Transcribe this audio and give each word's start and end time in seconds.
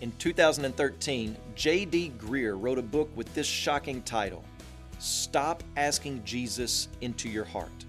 In 0.00 0.12
2013, 0.12 1.36
J.D. 1.54 2.12
Greear 2.16 2.56
wrote 2.58 2.78
a 2.78 2.82
book 2.82 3.10
with 3.14 3.32
this 3.34 3.46
shocking 3.46 4.00
title 4.00 4.42
Stop 4.98 5.62
Asking 5.76 6.24
Jesus 6.24 6.88
into 7.02 7.28
Your 7.28 7.44
Heart. 7.44 7.84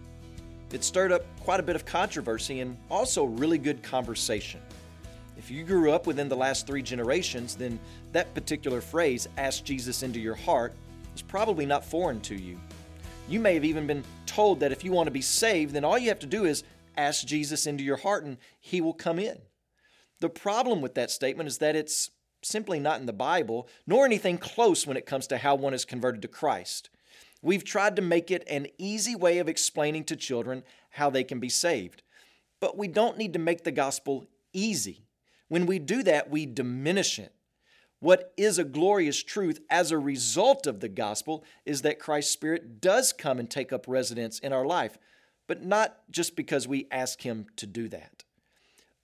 It 0.73 0.83
stirred 0.83 1.13
up 1.13 1.23
quite 1.39 1.61
a 1.61 1.63
bit 1.63 1.77
of 1.77 1.85
controversy 1.85 2.59
and 2.59 2.77
also 2.89 3.23
really 3.23 3.57
good 3.57 3.81
conversation. 3.81 4.59
If 5.37 5.49
you 5.49 5.63
grew 5.63 5.93
up 5.93 6.05
within 6.05 6.27
the 6.27 6.35
last 6.35 6.67
three 6.67 6.81
generations, 6.81 7.55
then 7.55 7.79
that 8.11 8.33
particular 8.33 8.81
phrase, 8.81 9.29
ask 9.37 9.63
Jesus 9.63 10.03
into 10.03 10.19
your 10.19 10.35
heart, 10.35 10.73
is 11.15 11.21
probably 11.21 11.65
not 11.65 11.85
foreign 11.85 12.19
to 12.21 12.35
you. 12.35 12.59
You 13.29 13.39
may 13.39 13.53
have 13.53 13.65
even 13.65 13.87
been 13.87 14.03
told 14.25 14.59
that 14.59 14.73
if 14.73 14.83
you 14.83 14.91
want 14.91 15.07
to 15.07 15.11
be 15.11 15.21
saved, 15.21 15.73
then 15.73 15.85
all 15.85 15.97
you 15.97 16.09
have 16.09 16.19
to 16.19 16.27
do 16.27 16.43
is 16.43 16.65
ask 16.97 17.25
Jesus 17.25 17.67
into 17.67 17.85
your 17.85 17.97
heart 17.97 18.25
and 18.25 18.37
he 18.59 18.81
will 18.81 18.93
come 18.93 19.17
in. 19.17 19.37
The 20.21 20.29
problem 20.29 20.81
with 20.81 20.93
that 20.95 21.11
statement 21.11 21.47
is 21.47 21.57
that 21.57 21.75
it's 21.75 22.11
simply 22.43 22.79
not 22.79 22.99
in 22.99 23.07
the 23.07 23.13
Bible, 23.13 23.67
nor 23.87 24.05
anything 24.05 24.37
close 24.37 24.87
when 24.87 24.95
it 24.95 25.05
comes 25.05 25.27
to 25.27 25.39
how 25.39 25.55
one 25.55 25.73
is 25.73 25.83
converted 25.83 26.21
to 26.21 26.27
Christ. 26.27 26.89
We've 27.41 27.63
tried 27.63 27.95
to 27.95 28.03
make 28.03 28.29
it 28.29 28.43
an 28.47 28.67
easy 28.77 29.15
way 29.15 29.39
of 29.39 29.49
explaining 29.49 30.03
to 30.05 30.15
children 30.15 30.63
how 30.91 31.09
they 31.09 31.23
can 31.23 31.39
be 31.39 31.49
saved. 31.49 32.03
But 32.59 32.77
we 32.77 32.87
don't 32.87 33.17
need 33.17 33.33
to 33.33 33.39
make 33.39 33.63
the 33.63 33.71
gospel 33.71 34.27
easy. 34.53 35.05
When 35.47 35.65
we 35.65 35.79
do 35.79 36.03
that, 36.03 36.29
we 36.29 36.45
diminish 36.45 37.17
it. 37.17 37.33
What 37.99 38.31
is 38.37 38.59
a 38.59 38.63
glorious 38.63 39.23
truth 39.23 39.59
as 39.69 39.91
a 39.91 39.97
result 39.97 40.67
of 40.67 40.81
the 40.81 40.89
gospel 40.89 41.43
is 41.65 41.81
that 41.81 41.99
Christ's 41.99 42.33
Spirit 42.33 42.79
does 42.79 43.11
come 43.11 43.39
and 43.39 43.49
take 43.49 43.73
up 43.73 43.85
residence 43.87 44.37
in 44.37 44.53
our 44.53 44.65
life, 44.65 44.99
but 45.47 45.63
not 45.63 45.97
just 46.11 46.35
because 46.35 46.67
we 46.67 46.87
ask 46.91 47.21
Him 47.21 47.47
to 47.57 47.65
do 47.65 47.87
that. 47.89 48.23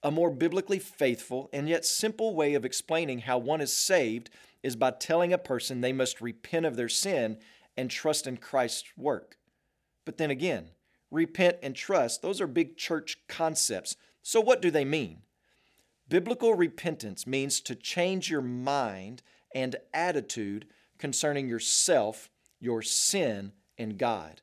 A 0.02 0.10
more 0.10 0.30
biblically 0.30 0.78
faithful 0.78 1.50
and 1.52 1.68
yet 1.68 1.84
simple 1.84 2.34
way 2.34 2.54
of 2.54 2.64
explaining 2.64 3.20
how 3.20 3.38
one 3.38 3.60
is 3.60 3.72
saved 3.72 4.30
is 4.62 4.76
by 4.76 4.90
telling 4.92 5.32
a 5.32 5.38
person 5.38 5.80
they 5.80 5.92
must 5.92 6.20
repent 6.20 6.66
of 6.66 6.76
their 6.76 6.88
sin 6.88 7.38
and 7.76 7.90
trust 7.90 8.26
in 8.26 8.36
Christ's 8.36 8.84
work. 8.96 9.38
But 10.04 10.18
then 10.18 10.30
again, 10.30 10.70
repent 11.10 11.58
and 11.62 11.74
trust, 11.74 12.22
those 12.22 12.40
are 12.40 12.46
big 12.46 12.76
church 12.76 13.18
concepts. 13.28 13.96
So, 14.22 14.40
what 14.40 14.62
do 14.62 14.70
they 14.70 14.84
mean? 14.84 15.22
Biblical 16.08 16.54
repentance 16.54 17.26
means 17.26 17.60
to 17.60 17.74
change 17.74 18.30
your 18.30 18.40
mind 18.40 19.22
and 19.54 19.76
attitude 19.92 20.66
concerning 20.98 21.48
yourself, 21.48 22.30
your 22.58 22.82
sin, 22.82 23.52
and 23.76 23.98
God. 23.98 24.42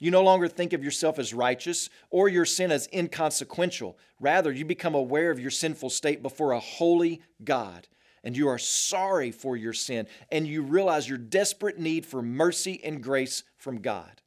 You 0.00 0.10
no 0.10 0.22
longer 0.22 0.48
think 0.48 0.72
of 0.72 0.82
yourself 0.82 1.18
as 1.18 1.34
righteous 1.34 1.90
or 2.08 2.28
your 2.28 2.46
sin 2.46 2.72
as 2.72 2.88
inconsequential. 2.92 3.98
Rather, 4.18 4.50
you 4.50 4.64
become 4.64 4.94
aware 4.94 5.30
of 5.30 5.38
your 5.38 5.50
sinful 5.50 5.90
state 5.90 6.22
before 6.22 6.52
a 6.52 6.58
holy 6.58 7.20
God, 7.44 7.86
and 8.24 8.34
you 8.34 8.48
are 8.48 8.58
sorry 8.58 9.30
for 9.30 9.58
your 9.58 9.74
sin, 9.74 10.06
and 10.32 10.46
you 10.46 10.62
realize 10.62 11.06
your 11.06 11.18
desperate 11.18 11.78
need 11.78 12.06
for 12.06 12.22
mercy 12.22 12.80
and 12.82 13.02
grace 13.02 13.44
from 13.58 13.82
God. 13.82 14.22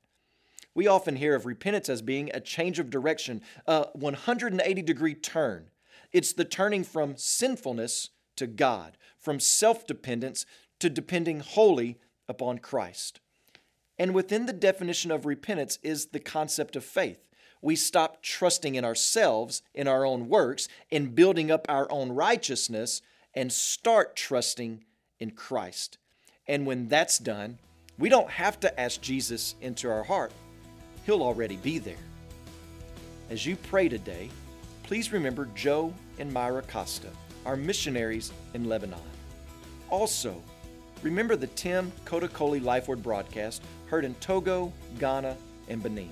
We 0.76 0.86
often 0.86 1.16
hear 1.16 1.34
of 1.36 1.48
repentance 1.48 1.90
as 1.90 2.04
being 2.04 2.30
a 2.34 2.40
change 2.40 2.78
of 2.78 2.92
direction, 2.92 3.42
a 3.66 3.88
180 3.94 4.82
degree 4.84 5.16
turn. 5.16 5.72
It's 6.12 6.34
the 6.34 6.46
turning 6.46 6.84
from 6.84 7.18
sinfulness 7.18 8.12
to 8.36 8.46
God, 8.46 8.98
from 9.18 9.40
self 9.40 9.88
dependence 9.88 10.46
to 10.80 10.90
depending 10.90 11.40
wholly 11.40 11.98
upon 12.28 12.60
Christ. 12.60 13.20
And 13.98 14.14
within 14.14 14.46
the 14.46 14.54
definition 14.54 15.12
of 15.12 15.26
repentance 15.26 15.80
is 15.84 16.08
the 16.08 16.20
concept 16.20 16.76
of 16.76 16.84
faith. 16.84 17.28
We 17.62 17.76
stop 17.76 18.22
trusting 18.22 18.76
in 18.76 18.84
ourselves, 18.84 19.62
in 19.74 19.88
our 19.88 20.06
own 20.06 20.28
works, 20.28 20.68
in 20.92 21.16
building 21.16 21.50
up 21.50 21.66
our 21.70 21.90
own 21.92 22.12
righteousness, 22.12 23.02
and 23.34 23.52
start 23.52 24.16
trusting 24.16 24.84
in 25.20 25.32
Christ. 25.32 25.98
And 26.48 26.66
when 26.66 26.88
that's 26.88 27.18
done, 27.18 27.60
we 27.98 28.10
don't 28.10 28.30
have 28.30 28.60
to 28.62 28.80
ask 28.80 29.00
Jesus 29.02 29.56
into 29.62 29.90
our 29.90 30.04
heart, 30.04 30.32
He'll 31.06 31.24
already 31.24 31.58
be 31.58 31.80
there. 31.80 31.96
As 33.30 33.46
you 33.46 33.56
pray 33.56 33.90
today, 33.90 34.30
please 34.84 35.14
remember 35.14 35.48
Joe 35.56 35.94
and 36.20 36.32
Myra 36.32 36.64
Costa, 36.64 37.10
our 37.46 37.56
missionaries 37.56 38.32
in 38.54 38.68
Lebanon. 38.68 39.00
Also, 39.90 40.42
remember 41.04 41.36
the 41.36 41.48
Tim 41.48 41.92
Kotokoli 42.06 42.64
Life 42.64 42.88
Word 42.88 43.04
broadcast 43.04 43.62
heard 43.88 44.06
in 44.06 44.16
Togo, 44.16 44.74
Ghana, 45.00 45.38
and 45.68 45.84
Benin. 45.84 46.10